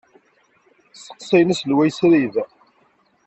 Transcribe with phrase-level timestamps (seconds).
[0.93, 2.35] Sseqsayen aselway srid.